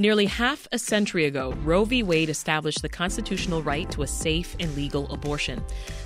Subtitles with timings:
[0.00, 2.02] Nearly half a century ago, Roe v.
[2.02, 5.62] Wade established the constitutional right to a safe and legal abortion.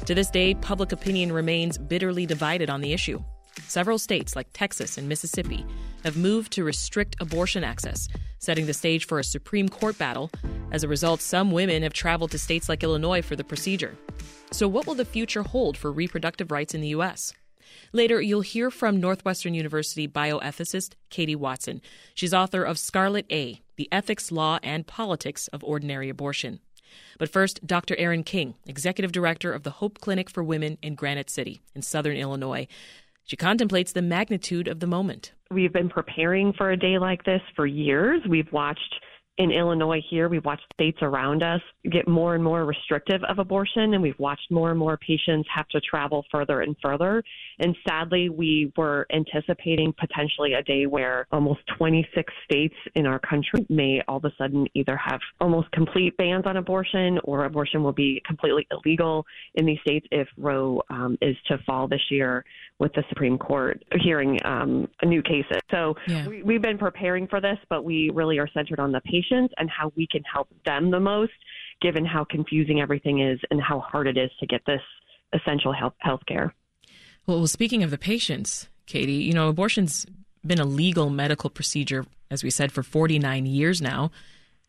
[0.07, 3.23] To this day, public opinion remains bitterly divided on the issue.
[3.69, 5.65] Several states, like Texas and Mississippi,
[6.03, 8.09] have moved to restrict abortion access,
[8.41, 10.28] setting the stage for a Supreme Court battle.
[10.72, 13.97] As a result, some women have traveled to states like Illinois for the procedure.
[14.50, 17.33] So, what will the future hold for reproductive rights in the U.S.?
[17.92, 21.81] Later, you'll hear from Northwestern University bioethicist Katie Watson.
[22.15, 26.61] She's author of Scarlet A The Ethics, Law, and Politics of Ordinary Abortion.
[27.19, 27.97] But first, Dr.
[27.97, 32.16] Erin King, Executive Director of the Hope Clinic for Women in Granite City, in southern
[32.16, 32.66] Illinois.
[33.25, 35.33] She contemplates the magnitude of the moment.
[35.50, 38.20] We've been preparing for a day like this for years.
[38.28, 38.94] We've watched
[39.37, 43.95] in Illinois here, we've watched states around us get more and more restrictive of abortion,
[43.95, 47.23] and we've watched more and more patients have to travel further and further.
[47.59, 53.67] And sadly, we were anticipating potentially a day where almost 26 states in our country
[53.69, 57.93] may all of a sudden either have almost complete bans on abortion or abortion will
[57.93, 62.45] be completely illegal in these states if Roe um, is to fall this year
[62.79, 65.59] with the Supreme Court hearing um, new cases.
[65.71, 66.27] So yeah.
[66.27, 69.70] we, we've been preparing for this, but we really are centered on the patients and
[69.70, 71.32] how we can help them the most,
[71.81, 74.81] given how confusing everything is and how hard it is to get this
[75.32, 76.54] essential health health care.
[77.26, 80.06] Well, speaking of the patients, Katie, you know, abortion's
[80.47, 84.10] been a legal medical procedure, as we said, for 49 years now.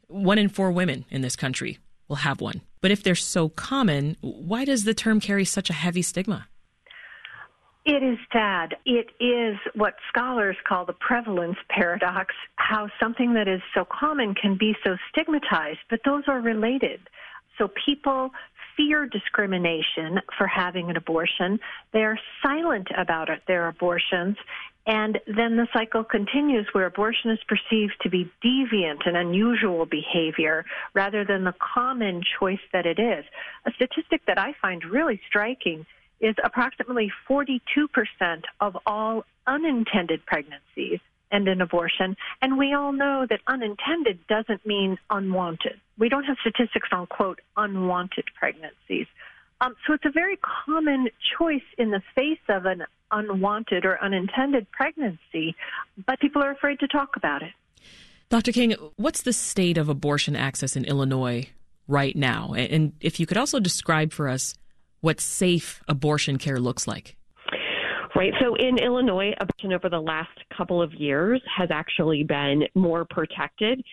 [0.08, 2.62] One in four women in this country will have one.
[2.82, 6.48] But if they're so common, why does the term carry such a heavy stigma?
[7.86, 8.76] It is sad.
[8.86, 14.58] It is what scholars call the prevalence paradox, how something that is so common can
[14.58, 17.00] be so stigmatized, but those are related.
[17.60, 18.32] So people
[18.76, 21.60] fear discrimination for having an abortion.
[21.94, 24.36] They are silent about it, their abortions.
[24.88, 30.66] And then the cycle continues where abortion is perceived to be deviant and unusual behavior
[30.96, 33.26] rather than the common choice that it is.
[33.66, 35.86] A statistic that I find really striking
[36.20, 37.60] is approximately 42%
[38.60, 41.00] of all unintended pregnancies
[41.32, 42.16] end in abortion.
[42.42, 45.80] And we all know that unintended doesn't mean unwanted.
[45.98, 49.08] We don't have statistics on, quote, unwanted pregnancies.
[49.62, 54.70] Um, so it's a very common choice in the face of an unwanted or unintended
[54.72, 55.56] pregnancy,
[56.06, 57.52] but people are afraid to talk about it.
[58.30, 58.52] Dr.
[58.52, 61.48] King, what's the state of abortion access in Illinois
[61.88, 62.54] right now?
[62.54, 64.56] And if you could also describe for us
[65.02, 67.16] what safe abortion care looks like?
[68.16, 68.32] Right.
[68.40, 73.84] So in Illinois, abortion over the last couple of years has actually been more protected.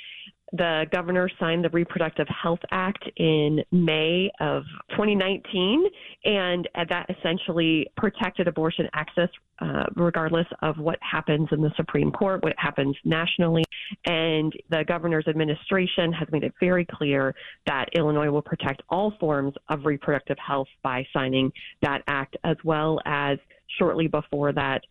[0.52, 5.86] The governor signed the Reproductive Health Act in May of 2019,
[6.26, 9.30] and that essentially protected abortion access
[9.60, 13.64] uh, regardless of what happens in the Supreme Court, what happens nationally.
[14.04, 17.34] And the governor's administration has made it very clear
[17.66, 23.00] that Illinois will protect all forms of reproductive health by signing that act, as well
[23.06, 23.38] as
[23.78, 24.82] shortly before that,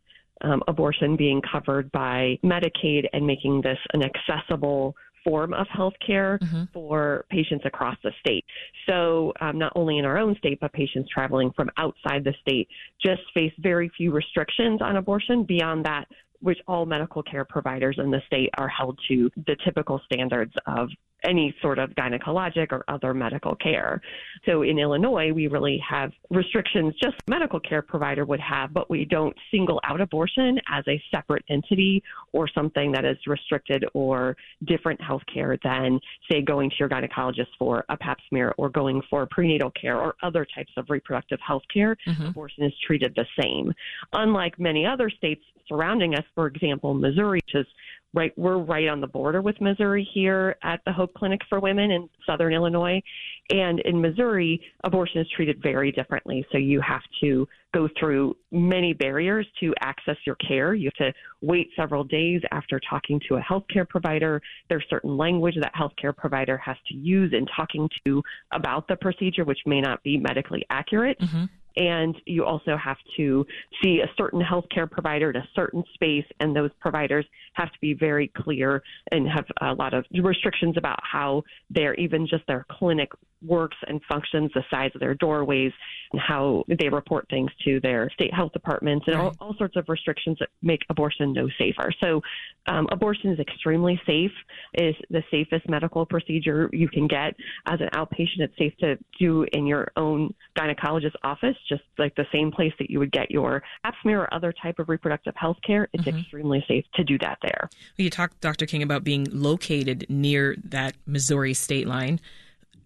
[0.42, 6.40] um, abortion being covered by Medicaid and making this an accessible form of health care
[6.42, 6.64] mm-hmm.
[6.74, 8.46] for patients across the state.
[8.88, 12.68] So, um, not only in our own state, but patients traveling from outside the state
[13.04, 15.44] just face very few restrictions on abortion.
[15.44, 16.06] Beyond that,
[16.42, 20.90] which all medical care providers in the state are held to the typical standards of
[21.24, 24.02] any sort of gynecologic or other medical care.
[24.46, 29.06] So in Illinois, we really have restrictions just medical care provider would have, but we
[29.06, 32.04] don't single out abortion as a separate entity
[32.34, 34.36] or something that is restricted or
[34.66, 39.02] different health care than, say, going to your gynecologist for a pap smear or going
[39.10, 41.96] for prenatal care or other types of reproductive health care.
[42.08, 42.28] Mm-hmm.
[42.28, 43.74] Abortion is treated the same.
[44.14, 47.68] Unlike many other states surrounding us, for example, Missouri, which is
[48.14, 51.92] right we're right on the border with Missouri here at the Hope Clinic for Women
[51.92, 53.02] in Southern Illinois.
[53.50, 56.46] And in Missouri, abortion is treated very differently.
[56.52, 60.74] So you have to go through many barriers to access your care.
[60.74, 64.42] You have to wait several days after talking to a healthcare provider.
[64.70, 68.22] There's certain language that healthcare provider has to use in talking to
[68.54, 71.20] about the procedure, which may not be medically accurate.
[71.20, 71.46] Mm-hmm
[71.78, 73.46] and you also have to
[73.82, 77.94] see a certain healthcare provider at a certain space, and those providers have to be
[77.94, 83.10] very clear and have a lot of restrictions about how their even just their clinic
[83.46, 85.72] works and functions, the size of their doorways,
[86.12, 89.34] and how they report things to their state health departments, and right.
[89.40, 91.92] all, all, sorts of restrictions that make abortion no safer.
[92.04, 92.22] So,
[92.68, 94.32] um, abortion is extremely safe.
[94.74, 97.36] It is the safest medical procedure you can get
[97.68, 98.40] as an outpatient.
[98.40, 102.90] It's safe to do in your own gynecologist's office, just like the same place that
[102.90, 105.88] you would get your pap smear or other type of reproductive health care.
[105.94, 106.20] It's mm-hmm.
[106.20, 107.70] extremely safe to do that there.
[107.98, 108.66] You talked, Dr.
[108.66, 112.20] King, about being located near that Missouri state line.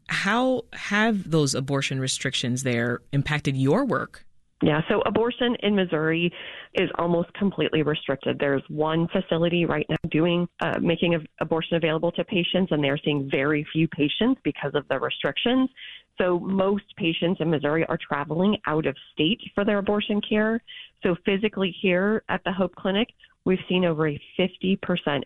[0.07, 4.25] How have those abortion restrictions there impacted your work?
[4.61, 6.31] Yeah, so abortion in Missouri
[6.73, 8.39] is almost completely restricted.
[8.39, 13.29] There's one facility right now doing uh, making abortion available to patients, and they're seeing
[13.29, 15.69] very few patients because of the restrictions.
[16.17, 20.61] So most patients in Missouri are traveling out of state for their abortion care.
[21.03, 23.09] So physically here at the Hope Clinic,
[23.43, 24.77] we've seen over a 50%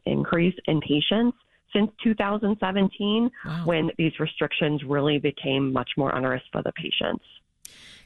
[0.05, 1.37] increase in patients
[1.73, 3.61] since 2017 wow.
[3.65, 7.23] when these restrictions really became much more onerous for the patients.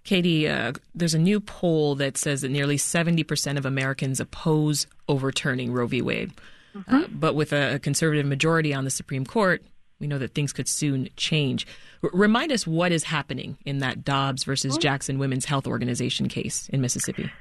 [0.03, 5.71] Katie, uh, there's a new poll that says that nearly 70% of Americans oppose overturning
[5.71, 6.01] Roe v.
[6.01, 6.33] Wade.
[6.75, 6.95] Mm-hmm.
[6.95, 9.63] Uh, but with a, a, conservative majority on the Supreme Court,
[9.99, 11.67] we know that things could soon change.
[12.03, 16.67] R- remind us what is happening in that Dobbs versus Jackson Women's Health Organization case
[16.69, 17.31] in Mississippi.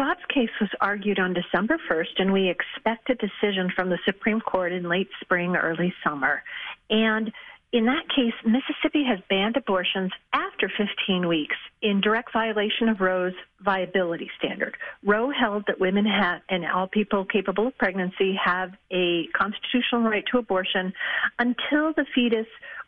[0.00, 4.40] Dobbs case was argued on December 1st, and we expect a decision from the Supreme
[4.40, 6.42] Court in late spring, early summer.
[6.88, 7.30] And
[7.74, 13.34] in that case, Mississippi has banned abortions after 15 weeks in direct violation of Roe's
[13.60, 14.74] viability standard.
[15.04, 20.24] Roe held that women have, and all people capable of pregnancy have a constitutional right
[20.32, 20.94] to abortion
[21.38, 22.46] until the fetus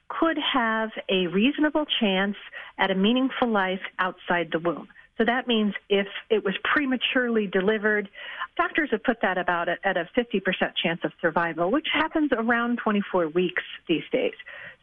[0.09, 2.37] could have a reasonable chance
[2.79, 4.89] at a meaningful life outside the womb.
[5.19, 8.09] So that means if it was prematurely delivered,
[8.57, 10.43] doctors have put that about at a 50%
[10.83, 14.35] chance of survival, which happens around 24 weeks these days.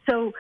[0.09, 0.33] So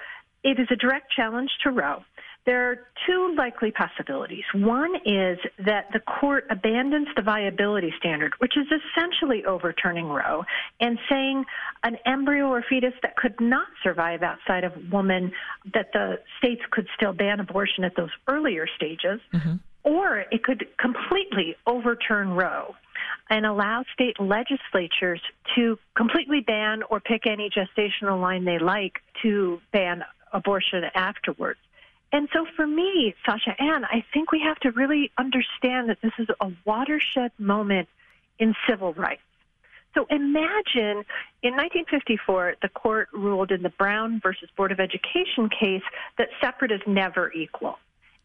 [0.43, 2.03] it is a direct challenge to Roe.
[2.45, 4.45] There are two likely possibilities.
[4.55, 10.45] One is that the court abandons the viability standard, which is essentially overturning Roe
[10.79, 11.45] and saying
[11.83, 15.31] an embryo or fetus that could not survive outside of woman,
[15.73, 19.19] that the states could still ban abortion at those earlier stages.
[19.33, 19.55] Mm-hmm
[19.89, 22.75] or it could completely overturn Roe
[23.29, 25.21] and allow state legislatures
[25.55, 31.59] to completely ban or pick any gestational line they like to ban abortion afterwards.
[32.11, 36.13] And so for me, Sasha Ann, I think we have to really understand that this
[36.19, 37.87] is a watershed moment
[38.37, 39.21] in civil rights.
[39.95, 41.03] So imagine
[41.41, 45.83] in 1954, the court ruled in the Brown versus Board of Education case
[46.17, 47.79] that separate is never equal.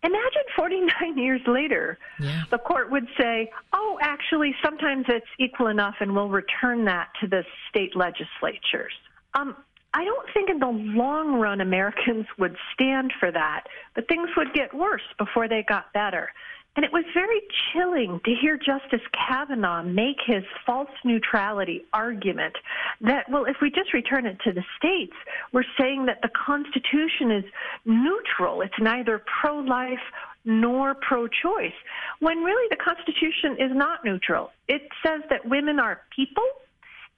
[0.05, 2.43] Imagine 49 years later, yeah.
[2.51, 7.27] the court would say, oh, actually, sometimes it's equal enough and we'll return that to
[7.27, 8.93] the state legislatures.
[9.33, 9.56] Um,
[9.95, 13.65] I don't think in the long run Americans would stand for that,
[13.95, 16.31] but things would get worse before they got better.
[16.76, 17.41] And it was very
[17.73, 22.56] chilling to hear Justice Kavanaugh make his false neutrality argument
[23.01, 25.15] that, well, if we just return it to the states,
[25.53, 27.44] we're saying that the Constitution is
[27.84, 28.60] neutral.
[28.60, 30.03] It's neither pro life
[30.44, 31.72] nor pro choice,
[32.19, 34.51] when really the Constitution is not neutral.
[34.69, 36.44] It says that women are people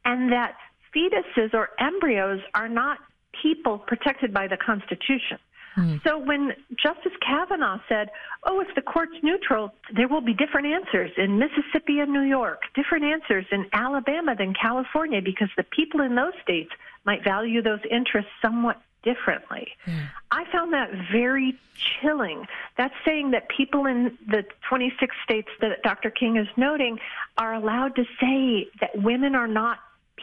[0.04, 0.54] and that
[0.94, 2.98] fetuses or embryos are not
[3.42, 5.38] people protected by the Constitution.
[5.76, 6.02] Mm.
[6.04, 6.52] So when
[6.82, 8.10] Justice Kavanaugh said,
[8.44, 12.62] oh, if the court's neutral, there will be different answers in Mississippi and New York,
[12.74, 16.70] different answers in Alabama than California, because the people in those states
[17.04, 19.68] might value those interests somewhat differently.
[19.86, 20.08] Mm.
[20.32, 21.56] I found that very
[22.00, 22.46] chilling.
[22.76, 26.10] That's saying that people in the 26 states that Dr.
[26.10, 26.98] King is noting
[27.38, 29.78] are allowed to say that women are not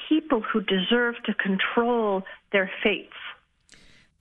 [0.09, 3.13] people who deserve to control their fates.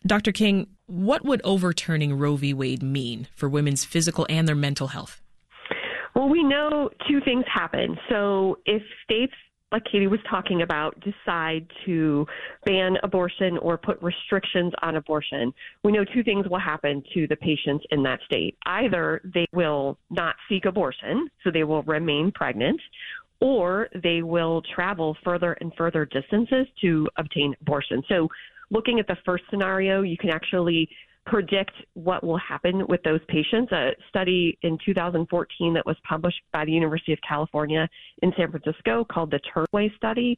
[0.07, 0.33] Dr.
[0.33, 2.53] King, what would overturning Roe v.
[2.53, 5.21] Wade mean for women's physical and their mental health?
[6.15, 7.97] Well, we know two things happen.
[8.09, 9.33] So if states
[9.73, 12.27] like Katie was talking about, decide to
[12.67, 17.37] ban abortion or put restrictions on abortion, we know two things will happen to the
[17.37, 18.57] patients in that state.
[18.67, 22.81] Either they will not seek abortion, so they will remain pregnant,
[23.41, 28.03] or they will travel further and further distances to obtain abortion.
[28.09, 28.29] So,
[28.73, 30.89] looking at the first scenario, you can actually
[31.25, 33.71] predict what will happen with those patients.
[33.71, 37.89] A study in 2014 that was published by the University of California
[38.23, 40.37] in San Francisco called the Turnaway Study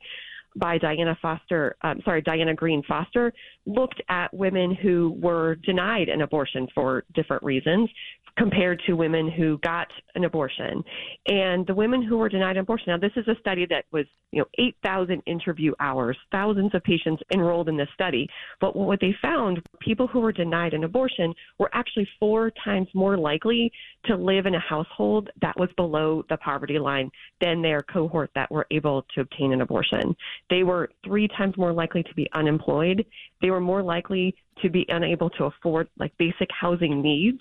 [0.57, 3.33] by Diana Foster, um, sorry, Diana Greene Foster,
[3.67, 7.89] looked at women who were denied an abortion for different reasons
[8.37, 10.83] compared to women who got an abortion.
[11.27, 14.07] And the women who were denied an abortion, now this is a study that was,
[14.33, 18.29] you know, 8,000 interview hours, thousands of patients enrolled in this study.
[18.61, 23.17] But what they found, people who were denied an abortion were actually four times more
[23.17, 23.71] likely
[24.07, 28.51] to live in a household that was below the poverty line than their cohort that
[28.51, 30.15] were able to obtain an abortion.
[30.51, 33.05] They were three times more likely to be unemployed.
[33.41, 37.41] They were more likely to be unable to afford like basic housing needs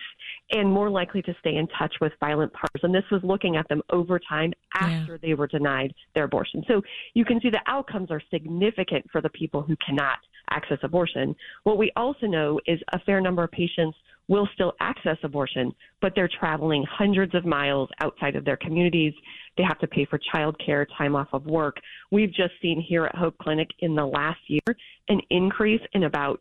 [0.52, 2.82] and more likely to stay in touch with violent partners.
[2.84, 5.18] And this was looking at them over time after yeah.
[5.22, 6.64] they were denied their abortion.
[6.68, 6.82] So
[7.14, 10.18] you can see the outcomes are significant for the people who cannot
[10.50, 11.36] access abortion.
[11.64, 16.14] What we also know is a fair number of patients will still access abortion, but
[16.16, 19.14] they're traveling hundreds of miles outside of their communities.
[19.58, 21.78] They have to pay for childcare, time off of work.
[22.12, 24.78] We've just seen here at Hope Clinic in the last year
[25.10, 26.40] an increase in about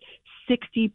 [0.48, 0.90] 66%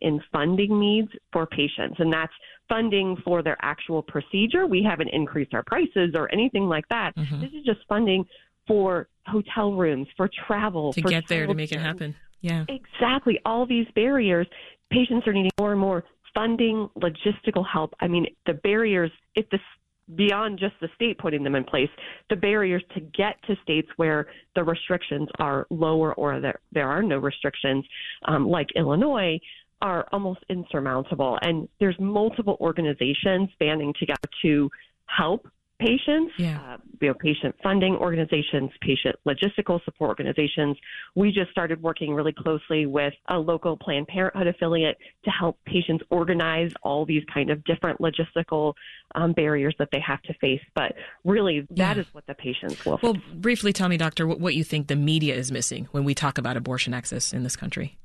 [0.00, 2.32] in funding needs for patients, and that's
[2.68, 4.66] funding for their actual procedure.
[4.66, 7.16] We haven't increased our prices or anything like that.
[7.16, 7.40] Mm-hmm.
[7.40, 8.24] This is just funding
[8.66, 12.14] for hotel rooms, for travel, to for get there to make it happen.
[12.40, 12.64] Yeah.
[12.68, 13.40] Exactly.
[13.44, 14.46] All these barriers,
[14.90, 16.04] patients are needing more and more
[16.34, 17.94] funding, logistical help.
[18.00, 19.58] I mean, the barriers, if the
[20.14, 21.90] beyond just the state putting them in place,
[22.30, 27.02] the barriers to get to states where the restrictions are lower or there, there are
[27.02, 27.84] no restrictions,
[28.26, 29.38] um, like Illinois,
[29.82, 31.38] are almost insurmountable.
[31.42, 34.70] And there's multiple organizations banding together to
[35.06, 35.46] help
[35.78, 36.60] patients, yeah.
[36.60, 40.76] uh, you know, patient funding organizations, patient logistical support organizations.
[41.14, 46.04] We just started working really closely with a local Planned Parenthood affiliate to help patients
[46.10, 48.74] organize all these kind of different logistical
[49.14, 50.62] um, barriers that they have to face.
[50.74, 50.94] But
[51.24, 52.02] really, that yeah.
[52.02, 52.98] is what the patients will.
[53.02, 56.38] Well, briefly tell me, doctor, what you think the media is missing when we talk
[56.38, 57.98] about abortion access in this country.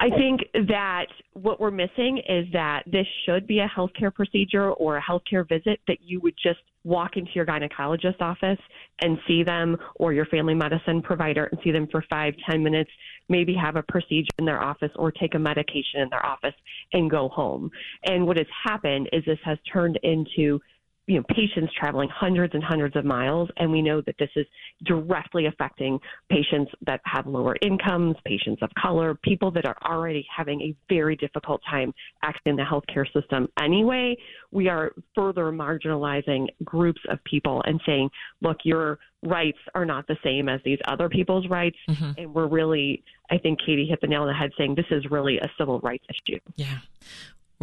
[0.00, 4.96] I think that what we're missing is that this should be a healthcare procedure or
[4.96, 8.58] a healthcare visit that you would just walk into your gynecologist office
[9.00, 12.90] and see them or your family medicine provider and see them for five, ten minutes,
[13.28, 16.54] maybe have a procedure in their office or take a medication in their office
[16.92, 17.70] and go home.
[18.04, 20.60] And what has happened is this has turned into
[21.06, 24.46] you know patients traveling hundreds and hundreds of miles and we know that this is
[24.84, 25.98] directly affecting
[26.30, 31.16] patients that have lower incomes patients of color people that are already having a very
[31.16, 31.92] difficult time
[32.24, 34.16] accessing the healthcare system anyway.
[34.50, 40.16] We are further marginalizing groups of people and saying look your rights are not the
[40.24, 41.76] same as these other people's rights.
[41.88, 42.12] Mm-hmm.
[42.18, 45.04] and we're really i think katie hit the nail on the head saying this is
[45.10, 46.38] really a civil rights issue.
[46.56, 46.78] Yeah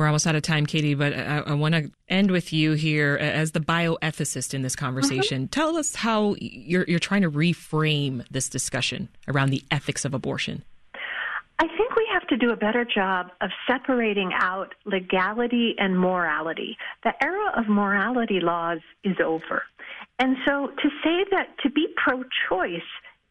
[0.02, 3.18] we're almost out of time, Katie, but I, I want to end with you here
[3.22, 5.44] as the bioethicist in this conversation.
[5.44, 5.50] Mm-hmm.
[5.52, 10.64] Tell us how you're, you're trying to reframe this discussion around the ethics of abortion.
[11.60, 16.76] I think we have to do a better job of separating out legality and morality.
[17.04, 19.62] The era of morality laws is over.
[20.18, 22.82] And so to say that to be pro choice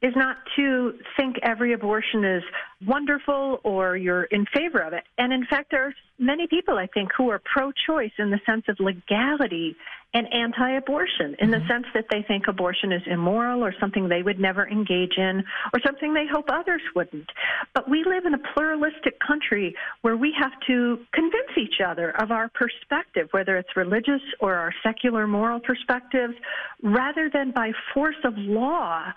[0.03, 2.43] is not to think every abortion is
[2.87, 5.05] wonderful or you're in favor of it.
[5.19, 8.41] And in fact, there are many people, I think, who are pro choice in the
[8.47, 9.77] sense of legality
[10.13, 11.61] and anti abortion, in mm-hmm.
[11.61, 15.45] the sense that they think abortion is immoral or something they would never engage in
[15.73, 17.31] or something they hope others wouldn't.
[17.75, 22.31] But we live in a pluralistic country where we have to convince each other of
[22.31, 26.35] our perspective, whether it's religious or our secular moral perspectives,
[26.83, 29.13] rather than by force of law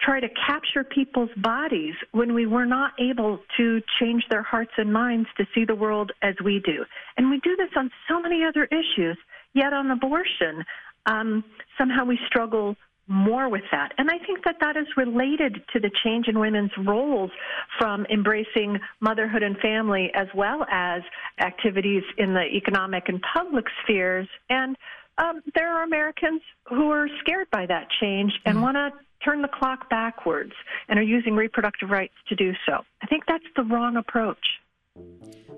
[0.00, 4.92] try to capture people's bodies when we were not able to change their hearts and
[4.92, 6.84] minds to see the world as we do.
[7.16, 9.18] And we do this on so many other issues,
[9.54, 10.64] yet on abortion,
[11.06, 11.42] um,
[11.76, 12.76] somehow we struggle
[13.08, 13.92] more with that.
[13.96, 17.30] And I think that that is related to the change in women's roles
[17.78, 21.00] from embracing motherhood and family as well as
[21.40, 24.28] activities in the economic and public spheres.
[24.50, 24.76] And
[25.18, 28.64] um, there are Americans who are scared by that change and mm-hmm.
[28.64, 28.90] want to
[29.24, 30.52] turn the clock backwards
[30.88, 32.84] and are using reproductive rights to do so.
[33.02, 34.38] I think that's the wrong approach.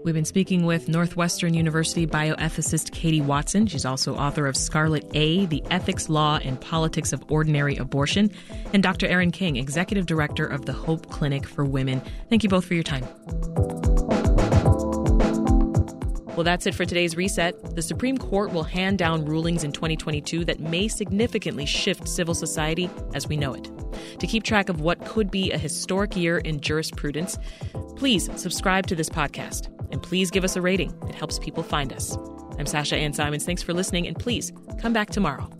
[0.02, 3.66] We've been speaking with Northwestern University bioethicist Katie Watson.
[3.66, 8.30] She's also author of Scarlet A The Ethics, Law, and Politics of Ordinary Abortion,
[8.72, 9.06] and Dr.
[9.08, 12.00] Erin King, Executive Director of the Hope Clinic for Women.
[12.30, 13.06] Thank you both for your time.
[16.40, 17.76] Well, that's it for today's reset.
[17.76, 22.88] The Supreme Court will hand down rulings in 2022 that may significantly shift civil society
[23.12, 23.70] as we know it.
[24.20, 27.36] To keep track of what could be a historic year in jurisprudence,
[27.94, 30.96] please subscribe to this podcast and please give us a rating.
[31.10, 32.16] It helps people find us.
[32.58, 33.44] I'm Sasha Ann Simons.
[33.44, 35.59] Thanks for listening, and please come back tomorrow.